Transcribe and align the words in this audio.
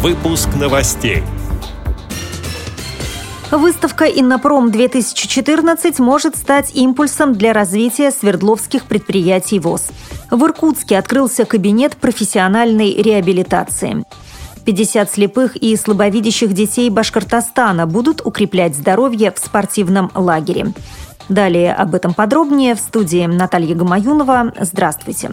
Выпуск 0.00 0.48
новостей. 0.54 1.24
Выставка 3.50 4.04
«Иннопром-2014» 4.04 6.00
может 6.00 6.36
стать 6.36 6.76
импульсом 6.76 7.32
для 7.32 7.52
развития 7.52 8.12
свердловских 8.12 8.84
предприятий 8.84 9.58
ВОЗ. 9.58 9.88
В 10.30 10.40
Иркутске 10.44 10.98
открылся 10.98 11.46
кабинет 11.46 11.96
профессиональной 11.96 12.94
реабилитации. 12.94 14.04
50 14.64 15.10
слепых 15.10 15.56
и 15.56 15.74
слабовидящих 15.74 16.52
детей 16.52 16.90
Башкортостана 16.90 17.88
будут 17.88 18.24
укреплять 18.24 18.76
здоровье 18.76 19.32
в 19.32 19.38
спортивном 19.40 20.12
лагере. 20.14 20.74
Далее 21.28 21.74
об 21.74 21.96
этом 21.96 22.14
подробнее 22.14 22.76
в 22.76 22.78
студии 22.78 23.26
Наталья 23.26 23.74
Гамаюнова. 23.74 24.52
Здравствуйте. 24.60 25.32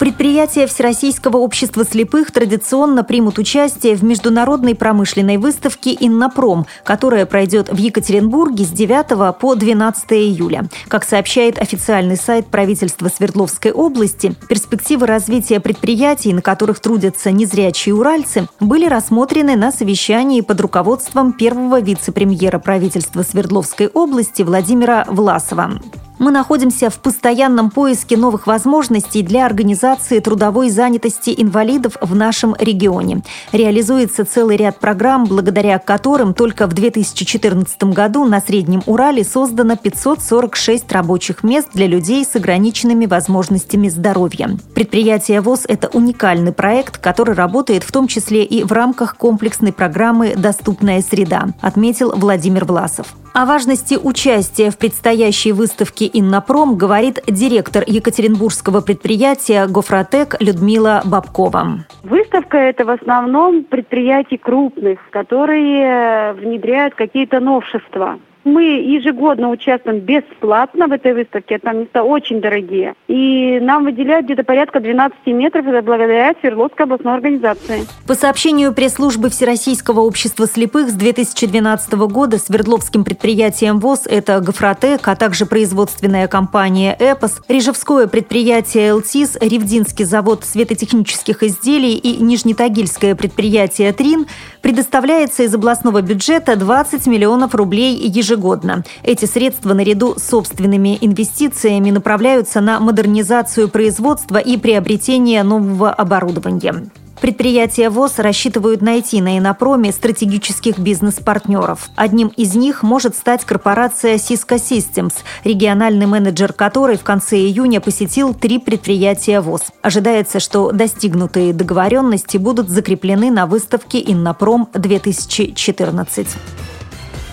Предприятия 0.00 0.66
Всероссийского 0.66 1.36
общества 1.36 1.84
слепых 1.84 2.30
традиционно 2.32 3.04
примут 3.04 3.36
участие 3.36 3.96
в 3.96 4.02
международной 4.02 4.74
промышленной 4.74 5.36
выставке 5.36 5.94
«Иннопром», 6.00 6.64
которая 6.84 7.26
пройдет 7.26 7.68
в 7.70 7.76
Екатеринбурге 7.76 8.64
с 8.64 8.70
9 8.70 9.38
по 9.38 9.54
12 9.54 10.12
июля. 10.12 10.64
Как 10.88 11.04
сообщает 11.04 11.58
официальный 11.58 12.16
сайт 12.16 12.46
правительства 12.46 13.08
Свердловской 13.08 13.72
области, 13.72 14.34
перспективы 14.48 15.06
развития 15.06 15.60
предприятий, 15.60 16.32
на 16.32 16.40
которых 16.40 16.80
трудятся 16.80 17.30
незрячие 17.30 17.94
уральцы, 17.94 18.48
были 18.58 18.86
рассмотрены 18.86 19.54
на 19.54 19.70
совещании 19.70 20.40
под 20.40 20.62
руководством 20.62 21.34
первого 21.34 21.78
вице-премьера 21.82 22.58
правительства 22.58 23.22
Свердловской 23.22 23.88
области 23.88 24.40
Владимира 24.40 25.04
Власова. 25.08 25.78
Мы 26.20 26.32
находимся 26.32 26.90
в 26.90 26.98
постоянном 27.00 27.70
поиске 27.70 28.14
новых 28.14 28.46
возможностей 28.46 29.22
для 29.22 29.46
организации 29.46 30.18
трудовой 30.18 30.68
занятости 30.68 31.34
инвалидов 31.34 31.96
в 31.98 32.14
нашем 32.14 32.54
регионе. 32.58 33.22
Реализуется 33.52 34.26
целый 34.26 34.58
ряд 34.58 34.78
программ, 34.78 35.24
благодаря 35.24 35.78
которым 35.78 36.34
только 36.34 36.66
в 36.66 36.74
2014 36.74 37.84
году 37.84 38.26
на 38.26 38.42
Среднем 38.42 38.82
Урале 38.84 39.24
создано 39.24 39.76
546 39.76 40.92
рабочих 40.92 41.42
мест 41.42 41.68
для 41.72 41.86
людей 41.86 42.22
с 42.22 42.36
ограниченными 42.36 43.06
возможностями 43.06 43.88
здоровья. 43.88 44.58
Предприятие 44.74 45.40
ВОЗ– 45.40 45.64
это 45.68 45.88
уникальный 45.88 46.52
проект, 46.52 46.98
который 46.98 47.34
работает 47.34 47.82
в 47.82 47.92
том 47.92 48.06
числе 48.06 48.44
и 48.44 48.62
в 48.62 48.72
рамках 48.72 49.16
комплексной 49.16 49.72
программы 49.72 50.34
«Доступная 50.36 51.00
среда», 51.00 51.48
отметил 51.62 52.12
Владимир 52.14 52.66
Власов. 52.66 53.06
О 53.32 53.46
важности 53.46 53.94
участия 53.94 54.70
в 54.70 54.78
предстоящей 54.78 55.52
выставке 55.52 56.10
«Иннопром» 56.12 56.76
говорит 56.76 57.22
директор 57.28 57.84
Екатеринбургского 57.86 58.80
предприятия 58.80 59.68
«Гофротек» 59.68 60.34
Людмила 60.40 61.00
Бабкова. 61.04 61.84
Выставка– 62.02 62.56
это 62.58 62.84
в 62.84 62.90
основном 62.90 63.62
предприятий 63.62 64.36
крупных, 64.36 64.98
которые 65.10 66.32
внедряют 66.32 66.96
какие-то 66.96 67.38
новшества. 67.38 68.18
Мы 68.44 68.62
ежегодно 68.62 69.50
участвуем 69.50 70.00
бесплатно 70.00 70.86
в 70.86 70.92
этой 70.92 71.12
выставке, 71.12 71.58
там 71.58 71.80
места 71.80 72.02
очень 72.02 72.40
дорогие. 72.40 72.94
И 73.06 73.58
нам 73.60 73.84
выделяют 73.84 74.24
где-то 74.24 74.44
порядка 74.44 74.80
12 74.80 75.26
метров, 75.26 75.66
это 75.66 75.82
благодаря 75.82 76.34
Свердловской 76.40 76.86
областной 76.86 77.14
организации. 77.14 77.84
По 78.06 78.14
сообщению 78.14 78.72
пресс-службы 78.72 79.28
Всероссийского 79.28 80.00
общества 80.00 80.46
слепых 80.46 80.88
с 80.88 80.94
2012 80.94 81.92
года 81.92 82.38
Свердловским 82.38 83.04
предприятием 83.04 83.78
ВОЗ 83.78 84.06
это 84.06 84.40
Гофротек, 84.40 85.06
а 85.06 85.16
также 85.16 85.44
производственная 85.44 86.26
компания 86.26 86.96
«Эпос», 86.98 87.42
Рижевское 87.48 88.06
предприятие 88.06 88.94
«ЛТИС», 88.94 89.36
Ревдинский 89.40 90.06
завод 90.06 90.44
светотехнических 90.44 91.42
изделий 91.42 91.94
и 91.94 92.22
Нижнетагильское 92.22 93.14
предприятие 93.14 93.92
«Трин» 93.92 94.26
предоставляется 94.62 95.42
из 95.42 95.54
областного 95.54 96.00
бюджета 96.00 96.56
20 96.56 97.06
миллионов 97.06 97.54
рублей 97.54 97.96
ежегодно 97.96 98.29
ежегодно. 98.30 98.84
Эти 99.02 99.24
средства 99.24 99.74
наряду 99.74 100.14
с 100.16 100.28
собственными 100.28 100.96
инвестициями 101.00 101.90
направляются 101.90 102.60
на 102.60 102.78
модернизацию 102.80 103.68
производства 103.68 104.38
и 104.38 104.56
приобретение 104.56 105.42
нового 105.42 105.92
оборудования. 105.92 106.90
Предприятия 107.20 107.90
ВОЗ 107.90 108.20
рассчитывают 108.20 108.80
найти 108.80 109.20
на 109.20 109.36
Инопроме 109.36 109.92
стратегических 109.92 110.78
бизнес-партнеров. 110.78 111.90
Одним 111.94 112.28
из 112.28 112.54
них 112.54 112.82
может 112.82 113.14
стать 113.14 113.44
корпорация 113.44 114.14
Cisco 114.14 114.56
Systems, 114.56 115.12
региональный 115.44 116.06
менеджер 116.06 116.54
которой 116.54 116.96
в 116.96 117.02
конце 117.02 117.36
июня 117.36 117.82
посетил 117.82 118.32
три 118.32 118.58
предприятия 118.58 119.42
ВОЗ. 119.42 119.64
Ожидается, 119.82 120.40
что 120.40 120.72
достигнутые 120.72 121.52
договоренности 121.52 122.38
будут 122.38 122.70
закреплены 122.70 123.30
на 123.30 123.44
выставке 123.44 124.02
«Иннопром-2014». 124.02 126.26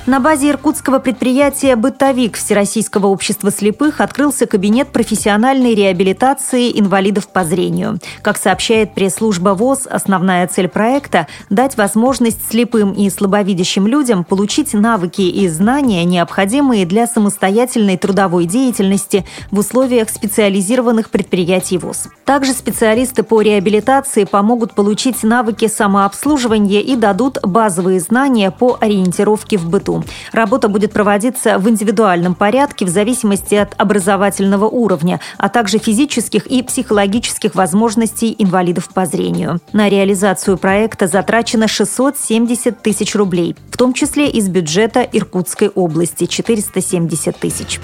На 0.07 0.21
базе 0.21 0.51
иркутского 0.51 0.99
предприятия 0.99 1.75
«Бытовик» 1.75 2.37
Всероссийского 2.37 3.07
общества 3.07 3.51
слепых 3.51 3.99
открылся 3.99 4.45
кабинет 4.45 4.87
профессиональной 4.87 5.75
реабилитации 5.75 6.71
инвалидов 6.79 7.27
по 7.27 7.43
зрению. 7.43 7.99
Как 8.21 8.37
сообщает 8.37 8.93
пресс-служба 8.93 9.49
ВОЗ, 9.49 9.85
основная 9.85 10.47
цель 10.47 10.69
проекта– 10.69 11.27
дать 11.49 11.75
возможность 11.75 12.39
слепым 12.49 12.93
и 12.93 13.09
слабовидящим 13.09 13.85
людям 13.85 14.23
получить 14.23 14.73
навыки 14.73 15.23
и 15.23 15.49
знания, 15.49 16.05
необходимые 16.05 16.85
для 16.85 17.05
самостоятельной 17.05 17.97
трудовой 17.97 18.45
деятельности 18.45 19.25
в 19.51 19.59
условиях 19.59 20.09
специализированных 20.09 21.09
предприятий 21.09 21.77
ВОЗ. 21.79 22.07
Также 22.23 22.53
специалисты 22.53 23.23
по 23.23 23.41
реабилитации 23.41 24.23
помогут 24.23 24.73
получить 24.73 25.21
навыки 25.23 25.67
самообслуживания 25.67 26.79
и 26.79 26.95
дадут 26.95 27.39
базовые 27.43 27.99
знания 27.99 28.51
по 28.51 28.77
ориентировке 28.79 29.57
в 29.57 29.69
быту. 29.69 29.96
Работа 30.31 30.67
будет 30.67 30.93
проводиться 30.93 31.57
в 31.59 31.69
индивидуальном 31.69 32.35
порядке 32.35 32.85
в 32.85 32.89
зависимости 32.89 33.55
от 33.55 33.73
образовательного 33.77 34.65
уровня, 34.65 35.19
а 35.37 35.49
также 35.49 35.77
физических 35.77 36.47
и 36.47 36.63
психологических 36.63 37.55
возможностей 37.55 38.35
инвалидов 38.37 38.89
по 38.93 39.05
зрению. 39.05 39.59
На 39.73 39.89
реализацию 39.89 40.57
проекта 40.57 41.07
затрачено 41.07 41.67
670 41.67 42.81
тысяч 42.81 43.15
рублей, 43.15 43.55
в 43.71 43.77
том 43.77 43.93
числе 43.93 44.29
из 44.29 44.49
бюджета 44.49 45.01
Иркутской 45.01 45.69
области– 45.69 46.25
470 46.27 47.37
тысяч. 47.37 47.79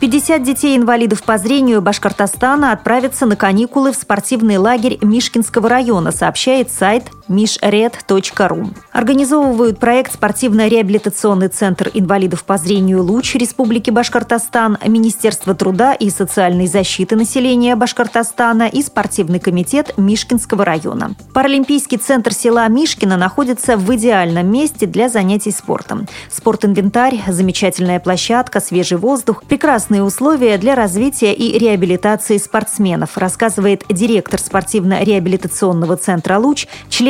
50 0.00 0.42
детей-инвалидов 0.44 1.24
по 1.24 1.38
зрению 1.38 1.82
Башкортостана 1.82 2.70
отправятся 2.70 3.26
на 3.26 3.34
каникулы 3.34 3.92
в 3.92 3.96
спортивный 3.96 4.56
лагерь 4.56 4.98
Мишкинского 5.02 5.68
района, 5.68 6.12
сообщает 6.12 6.70
сайт 6.70 7.04
mishred.ru. 7.28 8.74
Организовывают 8.92 9.78
проект 9.78 10.14
спортивно-реабилитационный 10.14 11.48
центр 11.48 11.90
инвалидов 11.94 12.44
по 12.44 12.58
зрению 12.58 13.02
«Луч» 13.04 13.34
Республики 13.34 13.90
Башкортостан, 13.90 14.78
Министерство 14.86 15.54
труда 15.54 15.94
и 15.94 16.10
социальной 16.10 16.66
защиты 16.66 17.16
населения 17.16 17.76
Башкортостана 17.76 18.68
и 18.68 18.82
спортивный 18.82 19.40
комитет 19.40 19.94
Мишкинского 19.96 20.64
района. 20.64 21.14
Паралимпийский 21.34 21.98
центр 21.98 22.32
села 22.32 22.66
Мишкина 22.68 23.16
находится 23.16 23.76
в 23.76 23.94
идеальном 23.94 24.50
месте 24.50 24.86
для 24.86 25.08
занятий 25.08 25.50
спортом. 25.50 26.06
Спортинвентарь, 26.30 27.22
замечательная 27.28 28.00
площадка, 28.00 28.60
свежий 28.60 28.98
воздух, 28.98 29.44
прекрасные 29.44 30.02
условия 30.02 30.58
для 30.58 30.74
развития 30.74 31.32
и 31.32 31.58
реабилитации 31.58 32.38
спортсменов, 32.38 33.16
рассказывает 33.16 33.84
директор 33.88 34.40
спортивно-реабилитационного 34.40 35.96
центра 35.96 36.38
«Луч», 36.38 36.66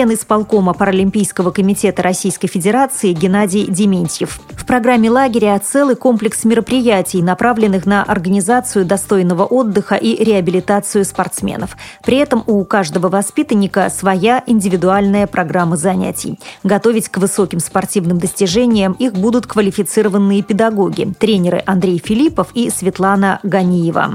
член 0.08 0.14
исполкома 0.14 0.72
Паралимпийского 0.72 1.50
комитета 1.50 2.02
Российской 2.02 2.48
Федерации 2.48 3.12
Геннадий 3.12 3.66
Дементьев. 3.66 4.40
В 4.50 4.64
программе 4.66 5.10
лагеря 5.10 5.58
целый 5.58 5.96
комплекс 5.96 6.44
мероприятий, 6.44 7.22
направленных 7.22 7.86
на 7.86 8.02
организацию 8.02 8.84
достойного 8.84 9.44
отдыха 9.44 9.96
и 9.96 10.22
реабилитацию 10.24 11.04
спортсменов. 11.04 11.76
При 12.04 12.16
этом 12.18 12.42
у 12.46 12.64
каждого 12.64 13.08
воспитанника 13.08 13.90
своя 13.90 14.42
индивидуальная 14.46 15.26
программа 15.26 15.76
занятий. 15.76 16.38
Готовить 16.64 17.08
к 17.08 17.18
высоким 17.18 17.60
спортивным 17.60 18.18
достижениям 18.18 18.92
их 18.92 19.12
будут 19.12 19.46
квалифицированные 19.46 20.42
педагоги, 20.42 21.12
тренеры 21.18 21.62
Андрей 21.66 22.00
Филиппов 22.02 22.48
и 22.54 22.70
Светлана 22.70 23.40
Ганиева. 23.42 24.14